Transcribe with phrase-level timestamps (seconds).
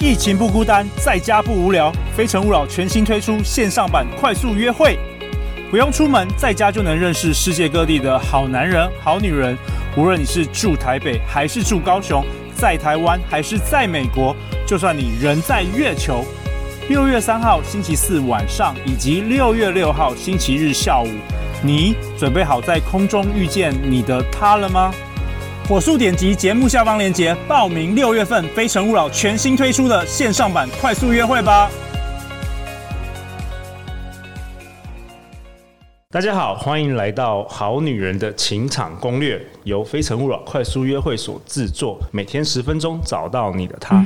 [0.00, 1.92] 疫情不孤单，在家不无聊。
[2.16, 4.96] 非诚勿扰全新推出线上版快速约会，
[5.72, 9.58] 不用出门，在家就能认识世界各地的好男人、好女人。
[9.96, 12.24] 无论你是住台北还是住高雄，
[12.54, 16.24] 在台湾还是在美国，就算你人在月球。
[16.88, 21.08] 六月三号星期四晚上，以及六月六号星期日下午，
[21.60, 24.94] 你准备好在空中遇见你的他了吗？
[25.68, 31.70] 火速点击节目下方链接报名六月份《非诚勿扰》全新推出的线上版快速约会吧！
[36.10, 44.02] 大家好，欢迎来到《好女人的情场攻略》，由《非诚勿扰》快速约会所制作，每天十分钟，找到你的他。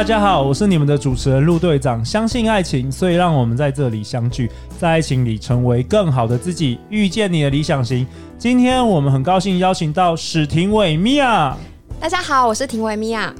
[0.00, 2.02] 大家好，我是你们的主持人陆队长。
[2.02, 8.06] 相信爱情，所以让我们在这里相聚，在爱情里成为更好的自己，遇见你的理想型。
[8.38, 11.54] 今天我们很高兴邀请到史廷伟米娅。
[12.00, 13.30] 大家好，我是廷伟米娅。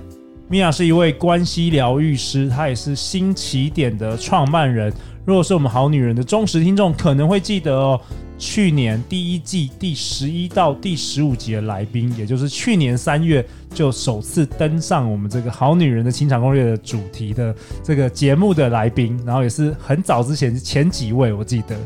[0.48, 4.92] 米娅是一位关系疗愈师，她也是新起点的创办人。
[5.24, 7.98] 如果是我们好女人的忠实听众，可能会记得哦。
[8.40, 21.76] 去年第一季第十一到第十五集的来宾，也就是去年三月就首次登上我们这个《好女人的情场攻略》的主题的这个节目的来宾，然后也是很早之前前几位我记得，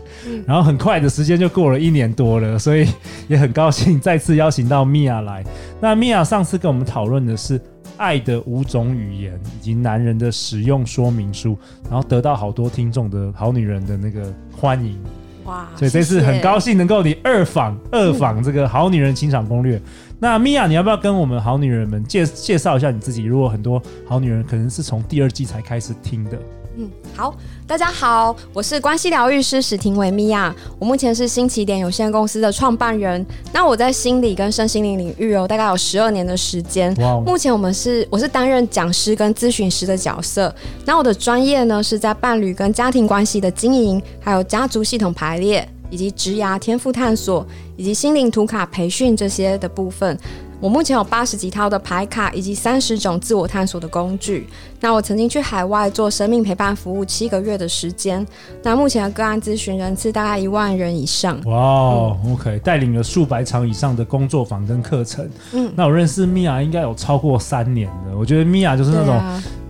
[0.47, 2.89] 然后很快的时间就过了一年多了，所以
[3.27, 5.45] 也很高兴再次邀请到米娅来。
[5.81, 7.61] 那米娅上次跟我们讨论的是
[7.97, 11.59] 爱的五种语言以及男人的使用说明书，
[11.91, 14.97] 然后得到好多听众的好女人的那个欢迎。
[15.45, 15.69] 哇！
[15.77, 19.81] 所以这次很高兴能够你二访二访这个好女人情场攻略。
[20.19, 23.25] 那米娅，你要不要跟我们好女人们介介绍一下你自己？
[23.25, 26.39] 如果很多好女人可能是从第二季才开始听的。
[26.77, 27.33] 嗯，好，
[27.69, 33.25] 大家好，我是关系疗愈师史婷维米娅，我目前是新起点有限公司的创办人。
[33.53, 36.93] 那我在心理跟身心灵领域哦，大概有十二年的时间。
[37.25, 40.53] 目前我们是我是担任讲师跟咨询师的角色。
[40.85, 47.47] 那我的专业呢是在伴侣跟家庭关系的经营，还有家族系统排列，以及职涯天赋探索，
[47.77, 50.19] 以及心灵图卡培训这些的部分。
[50.65, 54.49] 我目前有八十几套的牌卡，以及三十种自我探索的工具。
[54.81, 58.27] 那我曾经去海外做生命陪伴服务七个月的时间。
[58.63, 61.39] 那目前的个案咨询人次大概一万人以上。
[61.45, 65.29] 哇、wow，OK，带领了数百场以上的工作坊跟课程。
[65.53, 68.17] 嗯，那我认识米娅应该有超过三年了。
[68.17, 69.23] 我觉得米娅就是那种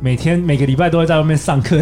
[0.05, 1.81] 每天每个礼拜都会在外面上课。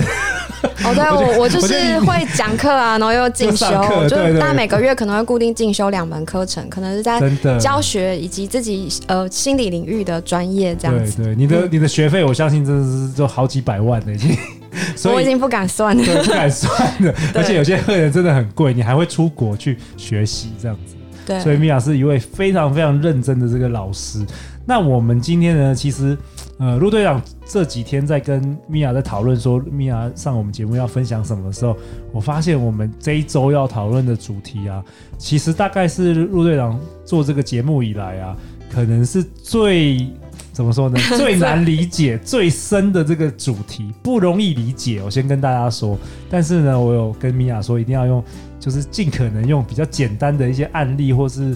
[0.85, 3.67] 哦，对， 我我就是会讲课啊，然后又进修，
[4.09, 7.21] 就大概每个月可能会固定进修两门课程，可能是在
[7.59, 11.17] 教学以及自己呃心理领域的专业这样子。
[11.17, 14.37] 对对，你的、嗯、你的学费，我相信真的是就好几百万的已经，
[14.95, 17.13] 所以我已经不敢算了，对，不敢算了。
[17.35, 20.95] 而且有些课程真的很贵，你还会出国去学习这样子。
[21.27, 24.25] 对，所以米娅是一位非常非常认真的这个老师。
[24.65, 26.17] 那我们今天呢，其实。
[26.59, 31.77] 呃，陆队长这几天在跟米娅在讨论说，米娅上我们节目要分享什么的时候，
[32.13, 34.85] 我发现我们这一周要讨论的主题啊，
[35.19, 38.37] 其实大概是陆队长做这个节目以来啊，
[38.71, 40.07] 可能是最
[40.53, 40.97] 怎么说呢？
[41.17, 45.03] 最难理解、最深的这个主题，不容易理解。
[45.03, 45.99] 我先跟大家说，
[46.31, 48.23] 但是呢，我有跟米娅说，一定要用，
[48.63, 51.53] 就是尽可能用比较简单的一些案例或是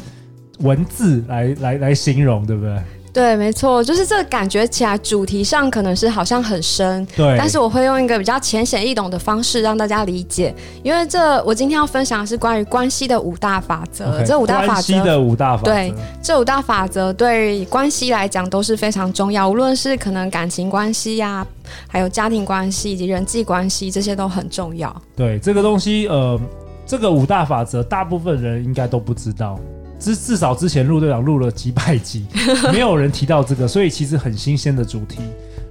[0.58, 2.76] 文字来来来形容，对不对？
[3.12, 21.46] 对，没错，就是这个感觉起来，主题上可能是好像很深，对，但是我会用一个比较浅显易懂的方式让大家理解，因为这我今天要分享的是关于关系的五大法则，okay, 这五大法则，的五大法则，对，这五大法则对关系来讲都是非常重要，无论是可能感情关系呀、啊，
[21.88, 24.94] 还有家庭关系以及人际关系，这些都很重要。
[25.16, 26.38] 对，这个东西，呃，
[26.86, 29.58] 这个五大法则，大部分人应该都不知道。
[29.98, 32.26] 至至少之前陆队长录了几百集，
[32.72, 35.20] 没有人提到这个，所以其实很新鲜的主题。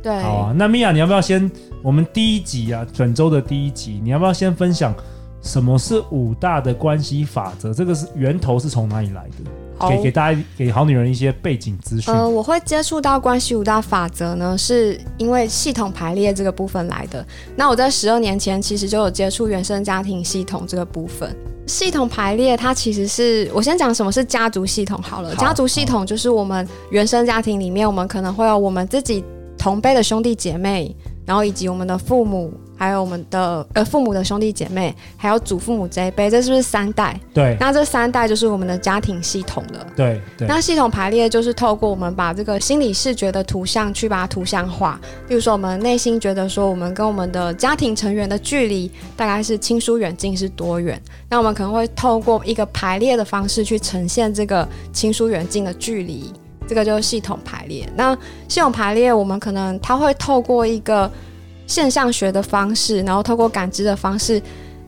[0.02, 0.54] 对，好啊。
[0.58, 1.50] 那米娅，你要不要先？
[1.84, 4.94] 我们第一集啊，本周的第一集，你要不要先分享
[5.42, 7.72] 什么是五大的关系法则？
[7.72, 9.52] 这个是源头是从哪里来的？
[9.90, 12.14] 给给大家给好女人一些背景资讯。
[12.14, 17.26] 呃，我会接触到关系五大法则呢，是因为系统排列这个部分来的。
[17.56, 21.36] 那我在十二年前其实就有接触原生家庭系统这个部分。
[21.68, 25.30] 系统排列，它其实是我先讲什么是家族系统好了。
[25.30, 29.24] 好，家族系统就是我们原生家庭里面，我们可能会有我们自己
[29.58, 30.96] 同辈的兄弟姐妹，
[31.26, 37.20] 然后以及我们的父母还有我们的呃父母的兄弟姐妹，还有祖父母这一辈，这是不是三代？
[37.34, 37.56] 对。
[37.60, 39.88] 那这三代就是我们的家庭系统了。
[39.96, 40.48] 对对。
[40.48, 45.00] 那系统排列就是透过我们把这个心理视觉的图像去把它图像化。
[45.30, 51.02] 例如说，我们内心觉得说，我们跟我们的家庭成员的距离大概是亲疏远近是多远？
[51.30, 56.32] 那我们可能会透过一个排列的方式去呈现这个亲疏远近的距离。
[56.68, 57.88] 这个就是系统排列。
[57.96, 58.18] 那
[58.48, 61.10] 系统排列，我们可能它会透过一个。
[61.68, 64.42] 现象学的方式，然后透过感知的方式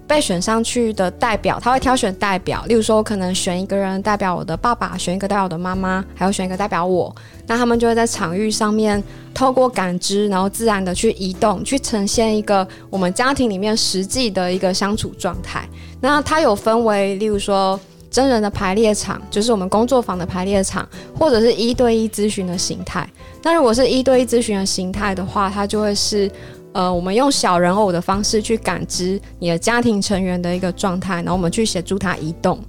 [0.08, 2.64] 被选上去的代表，他会挑选代表。
[2.68, 7.14] 例如说，我可能选一个人代表我的爸爸，选一个代表我的妈妈，还有选一个代表我。
[7.46, 9.04] 那他们就会在场域上面
[9.34, 15.68] 透过感知，然后自然的去移动，去呈现一个我们家庭里面实际的一个相处状态。
[16.00, 17.78] 那它有分为，例如说
[18.10, 20.88] 真人的排列场，就是我们工作坊的排列场，
[21.20, 23.06] 或者是一对一咨询的形态。
[23.44, 26.32] 那如果是一对一咨询的形态的话，它就会是。
[26.78, 32.60] 呃，我们用小人偶的方式去感知你的家庭成员的一个状态，然后我们去协助他移动。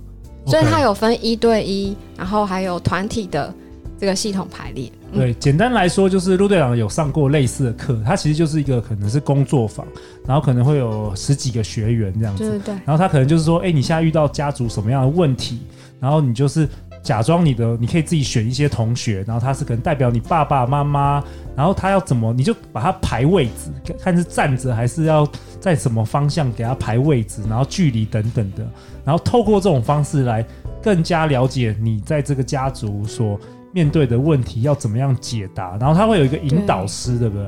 [0.46, 3.52] 所以它有分一对一，然后还有团体的
[4.00, 4.90] 这个系统排列。
[5.12, 9.87] 对，简单来说就是陆队长有上过类似的课，它其实就是一个可能是工作坊，
[10.26, 12.44] 然后可能会有十几个学员这样子。
[12.44, 12.75] 对对对。
[12.87, 15.58] 然后他可能就是说，哎，你现在遇到家族什么样的问题，
[16.00, 16.66] 然后你就是。
[17.02, 21.22] 假装你的，你可以自己选一些同学，然后他是可能代表你爸爸妈妈，
[21.56, 25.26] 然后他要怎么，你就把他排位置，看是站着还是要
[25.60, 28.66] 在什么方向给他排位置，然后距离等等的，
[29.04, 30.44] 然后透过这种方式来
[30.82, 33.38] 更加了解你在这个家族所
[33.72, 37.46] 面对的问题要怎么样解答，然后他会有一个引导师，对不对？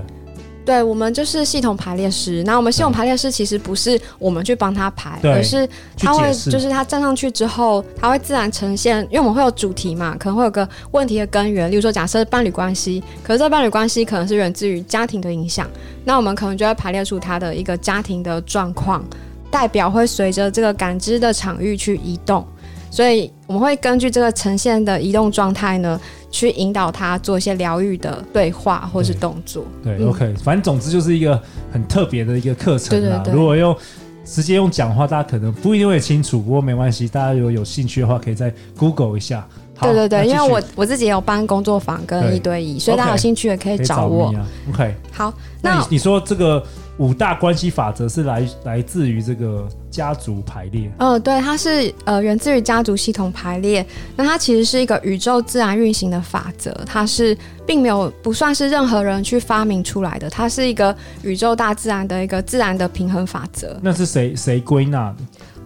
[0.71, 2.45] 对，我们就是系统排列师。
[2.45, 5.69] 那我们系统排列师其实不是我们去帮他排，而是
[5.99, 9.03] 他会就是他站上去之后，他会自然呈现。
[9.11, 11.69] 因为我们会有主题嘛，可能会有个问题的根源。
[11.69, 15.69] 例如说，假设伴侣关系，可是这伴侣关系可能是源自于家庭的影响。
[16.05, 19.05] 那我们可能就会排列出他的一个家庭的状况，
[19.51, 22.47] 代表会随着这个感知的场域去移动。
[22.93, 26.01] 所以我们会根据这个呈现的移动状态呢，
[26.31, 29.65] 去引导他做一些疗愈的对话或是动作。
[29.83, 31.41] 对，OK，反正总之就是一个
[31.73, 33.23] 很特别的一个课程啦。
[33.33, 33.77] 如果用
[34.25, 39.47] 直接用讲话，大家可能不一定会清楚，不过没关系，大家如果有兴趣的话，可以再 Google 一下。
[39.81, 44.33] 对对对，因为我我自己也有办工作坊跟一对一，所以大家有兴趣也可以找我。
[44.33, 44.41] 找
[44.73, 45.33] OK，好，
[45.63, 46.63] 那你，你说这个。
[47.01, 50.87] 五大关系法则是来来自于这个家族排列。
[50.99, 53.85] 嗯、呃，对，它是呃源自于家族系统排列。
[54.17, 57.37] 那它其实是一个宇宙自然运行的法则，它是
[57.67, 63.81] 并没有不算是任何人去发明出来的，它是一个宇宙大自然的一个自然的平衡法则。
[63.81, 65.17] 那是谁谁归纳的？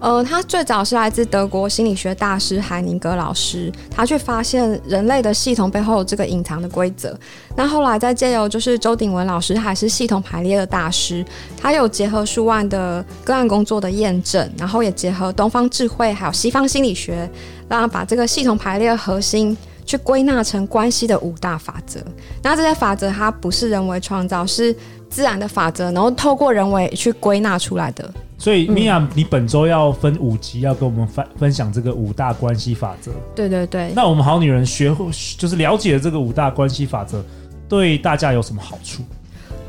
[0.05, 7.19] 呃，他最早是来自德国心理学大师海宁格老师，他去发现人类的系统背后有这个隐藏的规则。
[7.57, 11.25] 那后来再借由就是周鼎文老师，还是系统排列的大师，
[11.57, 17.27] 他有结合数万的个案工作的验证，然后也结合东方智慧还有西方心理学，
[17.67, 19.57] 让他把这个系统排列的核心
[19.87, 21.99] 去归纳成关系的五大法则。
[22.43, 24.77] 那这些法则它不是人为创造，是
[25.09, 28.13] 自然的法则，然后透过人为去归纳出来的。
[28.45, 33.11] 所以，米娅，你本周要分五集，要跟我们分分享这个五大关系法则。
[33.35, 33.91] 对对对。
[33.97, 35.07] 那我们好女人学会
[35.39, 37.25] 就是了解这个五大关系法则，
[37.71, 39.03] 对大家有什么好处？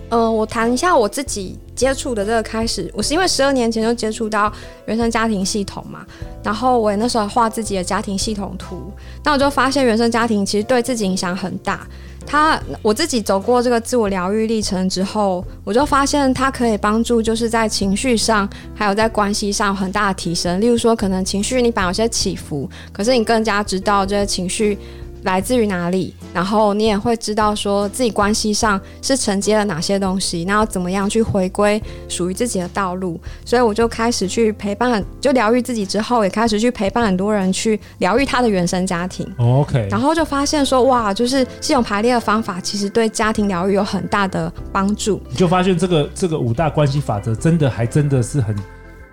[0.09, 4.51] 嗯、呃，我谈一下我自己接触的这个开始，我是因为十二年前就接触到
[4.87, 6.05] 原生家庭系统嘛，
[6.43, 8.91] 然后我也那时候画自己的家庭系统图，
[9.23, 11.87] 那我就发现原生家庭其实对自己影响很大。
[12.25, 20.59] 他我自己走过这个自我疗愈历程之后，我就发现它可以帮助，就是在情绪上，还有在关系上很大的提升。
[20.59, 24.77] 例如说，可能情绪你本来有些起伏，可是你更加知道这些情绪。
[25.25, 26.15] 来自于哪里？
[26.33, 33.19] 然后你也会知道说自己关系上是承接了哪些东西，那要怎么样去回归属于自己的道路？
[33.43, 39.27] 所以我就开始去陪伴，就疗愈自己之后，也开始去陪伴很多人去疗愈他的原生家庭。
[39.37, 45.21] OK，然后就发现说，哇，就是系统排列的方法，其实对家庭疗愈有很大的帮助。
[45.29, 48.55] 你就发现这个这个五大关系法则，真的还真的是很。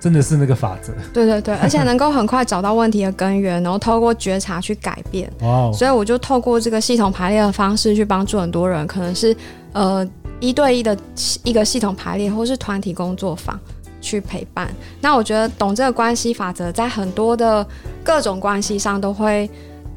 [0.03, 5.33] 真的是那个法则，对对对， 而且能够很快找到问题的根源，然后透过觉察去改变。
[5.41, 9.37] 哦所以我就透过这个系统排列的方式去帮助很多人，可能是
[9.73, 10.05] 呃
[10.41, 10.97] 一对一的
[11.45, 13.57] 一个系统排列，或是团体工作坊
[14.01, 14.69] 去陪伴。
[15.01, 17.65] 那我觉得懂这个关系法则，在很多的
[18.03, 19.49] 各种关系上都会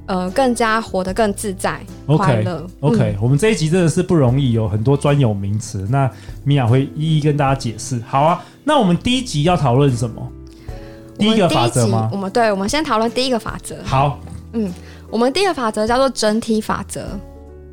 [0.05, 2.65] 呃更加活得更自在、快乐。
[2.81, 6.09] OK，嗯，我们这一集真的是不容易，有很多专有名词，那
[6.43, 8.01] 米娅会一一跟大家解释。
[8.07, 8.43] 好啊。
[8.67, 10.31] 那我们第一集要讨论什么？
[11.19, 12.09] 第一个法则吗？
[12.11, 13.75] 我们对，我们先讨论第一个法则。
[13.83, 14.19] 好，
[14.53, 14.73] 嗯，
[15.09, 17.05] 我们第一个法则叫做整体法则。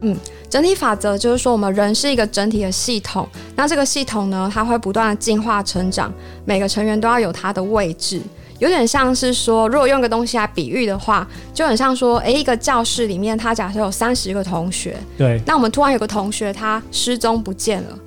[0.02, 0.14] 嗯，
[0.50, 3.26] 整体法则就是说，我们人是一个整体的系统。
[3.56, 6.12] 那这个系统呢，它会不断的进化成长，
[6.44, 8.20] 每个成员都要有它的位置。
[8.62, 15.42] 有点像是说，如果用个东西来比喻的话，就很像说，诶，一个教室里面，他假设有三十个同学，对。
[15.44, 17.98] 那我们突然有个同学他失踪不见了，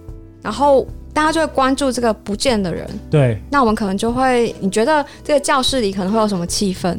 [0.42, 3.38] 然后大家就会关注这个不见的人，对。
[3.52, 6.98] 那我们可能就会，你觉得这个教室里可能会有什么气氛？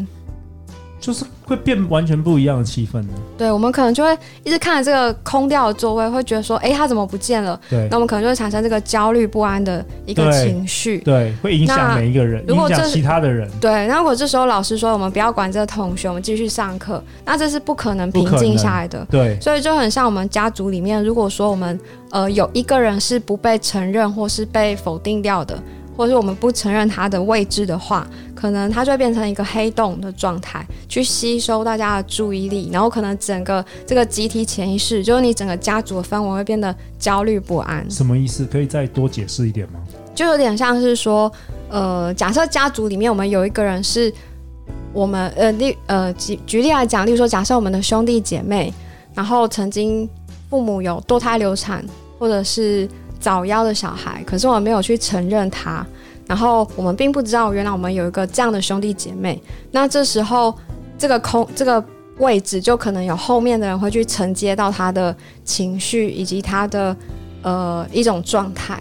[1.07, 3.11] 就是会变完全不一样的气氛呢。
[3.39, 7.61] 对，我们可能就会一直看着这个空掉的座位，会觉得说，哎，他怎么不见了？
[7.71, 10.99] 对，那我们可能就会产生这个焦虑不安的一个情绪。
[10.99, 13.49] 对，会影响每一个人，影响其他的人。
[13.61, 19.07] 对，那如果这时候老师说我们不要管这个同学，我们继续上课，那这是不可能平静下来的。
[19.09, 21.79] 对，所以就很像我们家族里面，如果说我们
[22.11, 25.57] 呃有一个人是不被承认或是被否定掉的。
[25.97, 37.91] 或者是我们不承认他的位置的话，可能它就会变成一个黑洞的状态，去吸收大家的注意力，然后可能整个这个集体潜意识，就是你整个家族的氛围会变得焦虑不安。
[37.91, 38.45] 什么意思？
[38.45, 39.81] 可以再多解释一点吗？
[40.15, 41.33] 就有点像是说，
[41.71, 44.13] 呃，假设家族里面我们有一个人是
[44.93, 48.73] 我们呃例呃举举例来讲，例如说，假设我们的兄弟姐妹，
[49.15, 50.09] 然后曾经
[50.51, 51.83] 父母有堕胎流产，
[52.19, 52.87] 或者是。
[53.19, 55.85] 早夭的小孩，可是我们没有去承认他，
[56.27, 59.43] 然后我们并不知道原来我们有一个这样的兄弟姐妹。
[59.71, 60.55] 那这时候，
[60.99, 61.83] 这个空这个
[62.19, 66.97] 位置就可能有后面的人会去承接到他的情绪以及他的
[67.43, 68.81] 呃一种状态，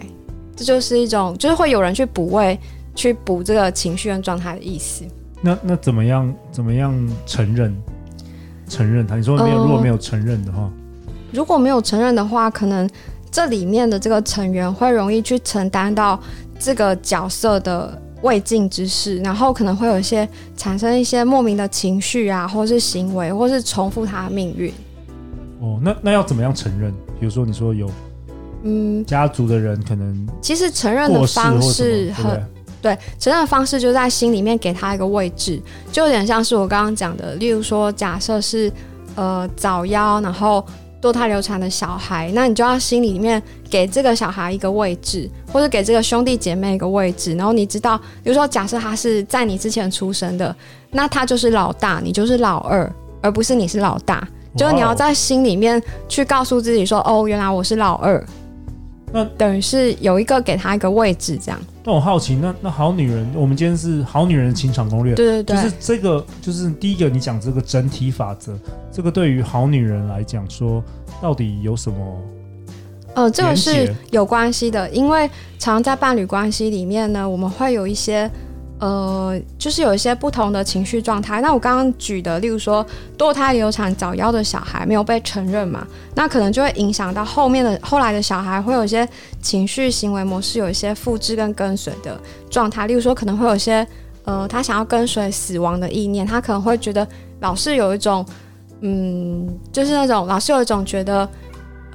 [0.56, 2.60] 这就是一种就是会有人去补位，
[2.94, 5.04] 去补这个情绪跟状态的意思。
[5.42, 6.94] 那那怎么样怎么样
[7.26, 7.76] 承认
[8.70, 9.16] 承认他？
[9.16, 10.70] 你说没有，呃，如果没有承认的话，
[11.32, 12.90] 如果没有承认的话，可能。
[13.36, 16.18] 这里面的这个成员会容易去承担到
[16.58, 20.26] 这个角色的未尽之事，然后可能会有一些
[20.56, 24.72] 产生一些莫名的情绪啊，或是行为，或是重复他的命运。
[25.60, 26.94] 哦，那那要怎么样承认？
[27.20, 27.92] 比如说你说有，
[28.64, 32.42] 嗯，家族的人可能其实承认的方式很
[32.82, 35.62] 对，对，承认的方式就在心里面给他一个位置，
[35.92, 38.72] 就有点像是我刚刚讲的，例如说假设是
[39.16, 40.66] 呃早夭，然后。
[41.06, 47.36] 堕胎流产的小孩，那你就要心里面给这个小孩一个位置，或者给这个兄弟姐妹一个位置。
[47.36, 50.56] 然后你知道，比如说，假设他是在你之前出生的，
[50.90, 54.28] 那他就是老大，你就是老二，而不是你是老大。
[54.58, 58.26] 就是你要在心里面去告诉自己说：“哦，原来我是老二。”
[59.16, 61.58] 那等于是有一个给他一个位置，这样。
[61.86, 68.54] 那我好奇，那那好女人，我们今天是好女人的情场攻略，对对对，就是这个，就是第一个你讲这个整体法则，
[68.92, 70.84] 这个对于好女人来讲说，
[71.22, 72.22] 到底有什么？
[73.14, 78.30] 呃，这个是有关系的，因为常在伴侣关系里面呢，我们会有一些。
[78.80, 81.40] 呃，就是有一些不同的情绪状态。
[81.40, 82.86] 那我刚刚举的，例如说
[83.18, 89.08] 堕胎流产早夭的小孩没有被承认嘛，那可能就会影响到后面的后来的小孩会有一些
[89.42, 92.86] 情绪行为模式，有一些复制跟跟随的状态。
[92.86, 93.88] 例如说，可能会有些
[94.26, 97.08] 呃，他想要跟随死亡的意念，他可能会觉得
[97.40, 98.26] 老是有一种
[98.82, 101.28] 嗯，就是那种老是有一种觉得。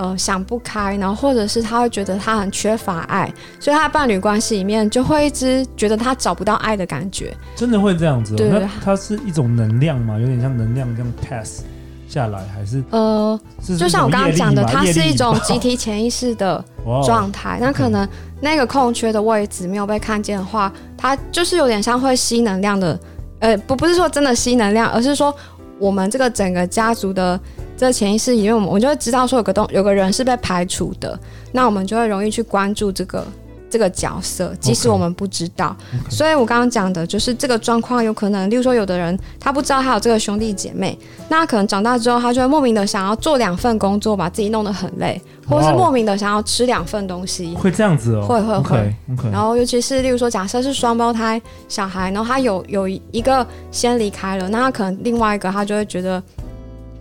[0.00, 7.37] 呃，想不开，然后或者是他会觉得他很缺乏爱，所以他的伴侣关系里面就会一直觉得他找不到爱的感觉。
[7.54, 8.33] 真的会这样子？
[8.33, 8.37] 哦？
[8.38, 10.19] 对，那它是一种能量吗？
[10.19, 11.64] 有点像能量这样 pass
[12.09, 13.38] 下来，还是呃
[13.78, 16.64] 就像我刚刚讲的，它是一种集体潜意识的
[17.04, 17.59] 状态。
[17.61, 18.09] 那可能
[18.40, 22.99] 那个空缺的位置没有被看见的话，它就是有点像会吸能量的。
[23.40, 25.35] 呃，不，不是说真的吸能量，而是说
[25.80, 27.40] 我们这个整个家族的。
[27.76, 31.18] 这潜意识，因为我们我就会知道说有个东有个人是被排除的，
[31.50, 33.26] 那我们就会容易去关注这个
[33.70, 35.76] 这个角色，即使我们不知道。
[35.78, 36.08] Okay.
[36.08, 36.14] Okay.
[36.14, 40.98] 所以我刚刚讲的就是这个状况有可能，例如说有的人他不知道他有这个兄弟姐妹，
[41.28, 48.94] 那可能长大之后他就会莫名的想要做两份工作，把自己弄得很累，或者是莫名的想要吃两份东西，会这样子哦，会会会。
[49.16, 49.30] Okay.
[49.30, 56.22] 然后尤其是例如说，假设是双胞胎小孩，然后他有有一个先离开了，那他可能另外一个他就会觉得。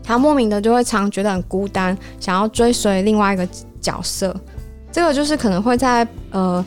[0.01, 3.47] 他莫名的就会常觉得很孤单，想要追随另外一个
[3.79, 4.35] 角色，
[4.91, 6.63] 这个就是可能会在呃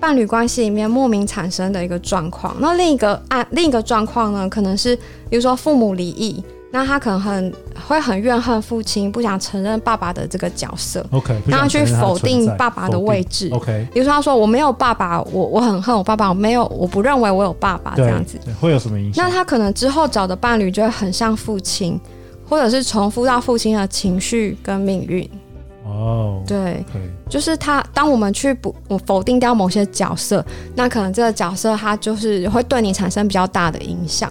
[0.00, 2.56] 伴侣关系里面莫名产生的一个状况。
[2.60, 4.94] 那另一个案另一个状况呢，可能是
[5.28, 7.52] 比如说父母离异，那他可能很
[7.86, 11.04] 会很怨恨父亲，不想承认爸爸的这个角色。
[11.10, 13.50] OK，让他去否定爸爸的位置。
[13.52, 19.24] OK，比如说他说我没有爸爸，我我很恨我爸爸，我没有我不认为我有爸爸这样子，会有什么影响？
[19.24, 22.00] 那他可能之后找的伴侣就会很像父亲。
[22.50, 25.28] 或者是重复到父亲的情绪跟命运
[25.88, 26.84] 哦，oh, 对
[27.28, 27.84] 就是他。
[27.94, 28.74] 当我们去不
[29.06, 34.30] 否定掉某些角色，那可能这个角色他就是会对你产生比较大的影响。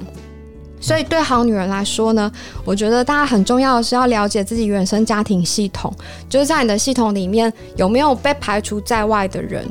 [0.79, 2.31] 所以对好女人来说呢，
[2.63, 5.91] 我觉得大家很重要的是要了解自己原生家庭系统，
[6.29, 9.67] 就是在你的系统里面有没有被排除在外的人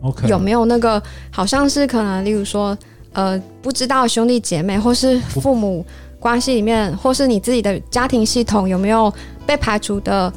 [0.00, 1.00] ，OK，有没有那个
[1.30, 2.76] 好像是可能，例如说，
[3.12, 5.84] 呃，不知道兄弟姐妹或是父母
[6.18, 9.12] 关系里面，或是你自己的家庭系统有没有
[9.44, 10.32] 被排除的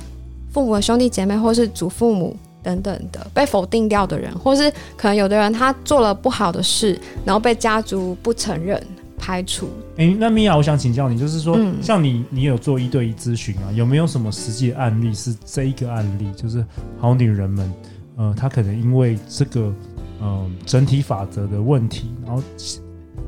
[0.51, 8.81] 父母的兄弟姐妹或是祖父母等等的被否定掉的人，或是可能有的人他做了不好的事，然后被家族不承认。
[9.21, 9.67] 排除。
[9.97, 13.69] 哎、欸，那米娅，我想请教你，就是说，嗯、像你，你有做一对一咨询啊？
[13.73, 16.65] 有没有什么实际案例是这一个案例，就是
[16.97, 17.73] 好女人们，
[18.15, 19.59] 呃，她可能因为这个，
[20.21, 22.41] 嗯、呃，整体法则的问题，然后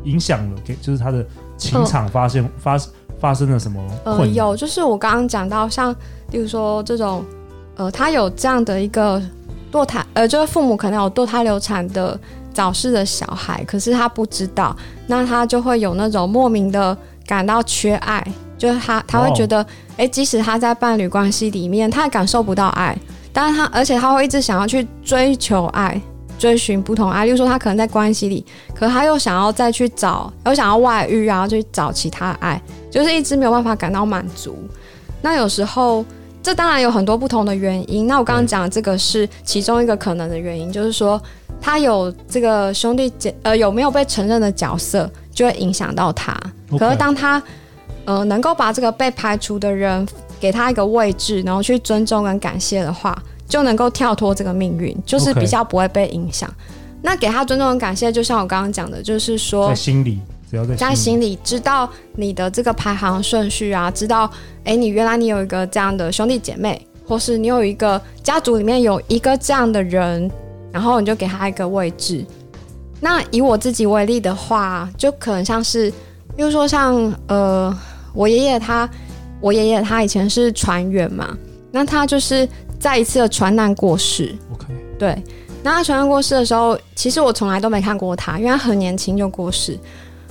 [0.05, 2.77] 影响了给，就是她的情场发现、呃、发
[3.21, 3.79] 发生了什么？
[4.03, 5.95] 呃，有，就是我刚刚讲到，像，
[6.31, 7.23] 例如说这种，
[7.77, 9.21] 呃，他有这样的一个
[9.71, 12.19] 堕胎，呃，就是父母可能有堕胎流产的。
[12.53, 14.75] 早逝的小孩，可是他不知道，
[15.07, 18.21] 那他就会有那种莫名的感到缺爱，
[18.57, 19.59] 就是他他会觉得，
[19.91, 19.99] 哎、oh.
[19.99, 22.93] 欸，即使他在伴侣关系里面，他也感受不到爱，
[23.31, 26.01] 但是他而且他会一直想要去追求爱，
[26.41, 28.43] 追寻不同爱，例如说他可能在关系里，
[28.73, 34.57] 可是他又想要再去找，又想要外遇，然后去找其他爱，就是一直没有办法感到满足。
[35.21, 36.03] 那有时候，
[36.41, 38.07] 这当然有很多不同的原因。
[38.07, 41.21] 那我刚刚讲的这个是其中一个可能的原因，就是说。
[41.63, 46.35] 他有这个兄弟姐呃有没有被承认的角色，就会影响到他。
[46.71, 47.39] 可是当他
[48.03, 50.03] 呃能够把这个被排除的人
[50.39, 53.15] 给他一个位置，然后去尊重跟感谢的话，
[53.51, 56.51] 就能够跳脱这个命运，就是比较不会被影响。
[57.03, 64.31] 那给他尊重跟感谢，就像我刚刚讲的，就是说在心里，只要在在心里知道你的这个排行顺序啊，知道
[64.63, 70.31] 哎你原来你有一个这样的兄弟姐妹，或是你有一个家族里面有一个这样的人。
[70.73, 72.25] 然后你就给他一个位置。
[73.01, 75.91] 那以我自己为例的话，就可能像是，
[76.33, 77.77] 比如说像呃，
[78.13, 78.89] 我爷爷他，
[79.41, 81.37] 我爷爷他以前是船员嘛，
[81.73, 82.47] 那他就是
[82.81, 84.35] 在一次的传难过世。
[84.51, 84.65] OK。
[84.99, 85.23] 对，
[85.63, 89.79] 那他传难过世的时候，其实我从来都没看过他，因为他很年轻就过世。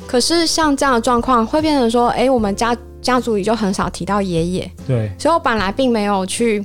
[0.07, 4.71] 可是像这样的状况，会变成说，哎，我们家家族里就很少提到爷爷。
[4.87, 5.11] 对。
[5.19, 6.65] 所以我本来并没有去，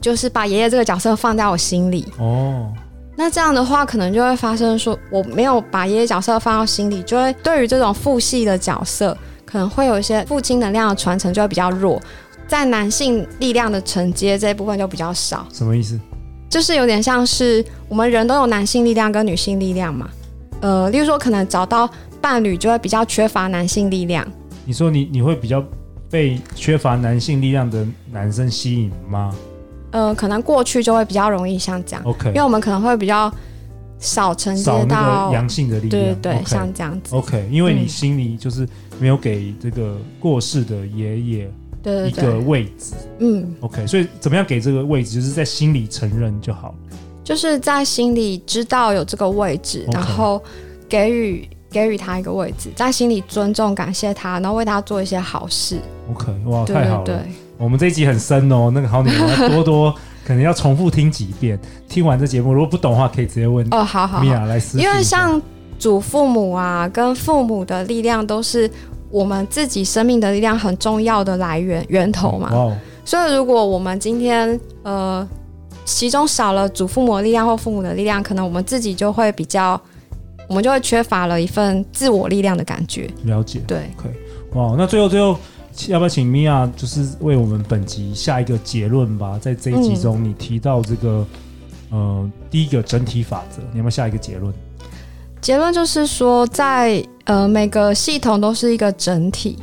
[0.00, 2.06] 就是把爷爷这个角色放在我心里。
[2.18, 2.70] 哦。
[3.16, 12.00] 那这样的话，可能就会发生说，我没有把爷爷角色放到心里，就会对于这种父系的角色，可能会有一些父亲能量的传承就会比较弱，
[12.48, 15.46] 在男性力量的承接这一部分就比较少。
[15.52, 16.00] 什么意思？
[16.48, 20.08] 就是有点像是我们人都有男性力量跟女性力量嘛。
[20.60, 21.88] 呃，例如说，可能找到
[22.20, 24.26] 伴侣就会比较缺乏男性力量。
[24.64, 25.62] 你说你你会比较
[26.10, 29.34] 被缺乏男性力量的男生吸引吗？
[29.90, 33.32] 呃，可能过去就会比较容易像这样，OK，因为我们可能会比较
[33.98, 41.50] 少承接到阳性的力量，对对像这样子，OK，因为你心里就是没有给这个过世的爷爷
[42.06, 46.74] 一个位置，嗯，OK，所以怎么样给这个位置，就是在心里承认就好，
[47.24, 50.42] 就是在心里知道有这个位置然后
[50.88, 55.78] 给予给予他一个位置，在心里尊重感谢他，然后为他做一些好事
[56.10, 57.20] ，OK，哇，对对对，太好了。
[57.58, 61.58] 我们这一集很深哦，那个好女人要多多可能要重复听几遍。
[61.88, 63.82] 听完这节目，如果不懂的话，可以直接问 哦。
[63.82, 64.78] 好好，米娅来私。
[64.78, 65.40] 因为像
[65.76, 68.70] 祖父母啊，跟父母的力量都是
[69.10, 72.50] 我们自己生命的力量很重要的来源源头嘛。
[72.52, 72.76] 哦。
[73.04, 75.26] 所以如果我们今天呃
[75.84, 79.80] 其中少了祖父母的力量或父母的力量，可能我们自己就会比较，
[80.48, 83.10] 我们就会缺乏了一份自我力量的感觉。
[83.24, 83.60] 了解。
[83.66, 83.90] 对。
[83.96, 84.12] 可以。
[84.58, 85.36] 哇，那最后最后。
[85.86, 89.38] 要不要请米娅就是为我们本集下一个结论吧？
[89.40, 91.24] 在这一集中，你提到这个、
[91.92, 94.52] 嗯、呃第一个整体法则，你有没有下一个结论？
[95.40, 99.56] 结论就是说在，在呃每个系统都是一个整体，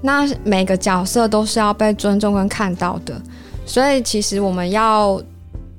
[0.00, 3.20] 那每个角色都是要被尊重跟看到的。
[3.66, 5.20] 所以其实我们要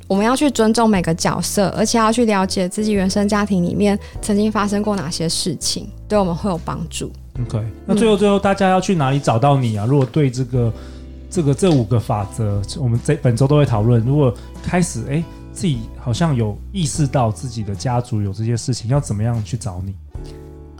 [0.07, 7.11] 我们要去尊重每个角色，而且要去了解自己原生家庭里面曾经发生过哪些事情，对我们会有帮助。
[7.41, 9.85] OK，那最后最后大家要去哪里找到你啊？
[9.85, 10.73] 如果对这个
[11.29, 14.05] 这个这五个法则，我们这本周都会讨论。
[14.05, 19.95] 如果开始哎，自己好像有意识到自己的家族有这些事情，要怎么样去找你？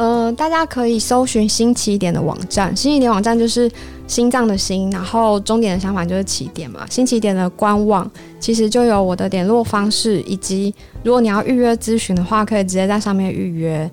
[0.01, 3.69] 呃，大家可以搜寻新起点的网站，新起点网站就是
[4.07, 6.83] 心脏的心，然后终点的想法就是起点嘛。
[6.89, 8.09] 新起点的官网
[8.39, 13.87] 其实就有我的联络方式，以及如果你要预约咨询的话，可以直接在上面预约。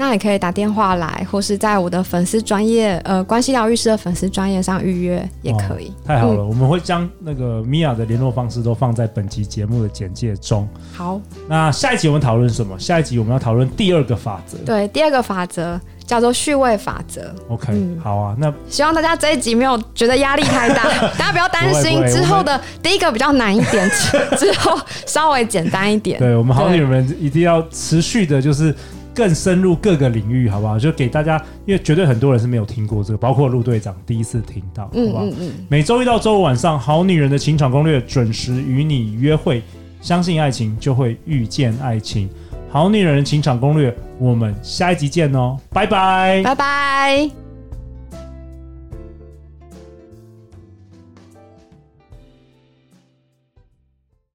[0.00, 5.88] 那也可以打电话来，或是在我的粉丝专业，呃，关系疗愈师的粉丝专业上预约也可以。
[5.88, 10.68] 哦、太好了，嗯、我们会将那个 Mia 的联络方式都放在本期节目的简介中。
[10.94, 12.78] 好，那下一集我们讨论什么？
[12.78, 14.56] 下一集我们要讨论第二个法则。
[14.58, 17.34] 对，第二个法则叫做序位法则。
[17.48, 18.36] OK，、嗯、好啊。
[18.38, 20.84] 那希望大家这一集没有觉得压力太大，
[21.18, 22.06] 大家不要担心。
[22.06, 23.90] 之后的第一个比较难一点，
[24.38, 26.18] 之后稍微简单一点。
[26.20, 28.72] 对，我们好女人们一定要持续的，就是。
[29.18, 30.78] 更深入各个领域，好不好？
[30.78, 35.24] 就给大家，因为绝对很多人是没有听过这个，包括陆队长第一次听到，好不好？
[35.24, 35.52] 嗯嗯嗯。
[35.68, 39.60] 每周一到周五晚上，《好女人的情场攻略》准时与你约会，
[40.00, 42.28] 相信爱情就会遇见爱情，
[42.70, 47.47] 《好女人的情场攻略》，我们下一集见哦，拜拜，拜拜。